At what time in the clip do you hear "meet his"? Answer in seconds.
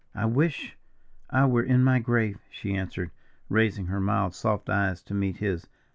5.13-5.67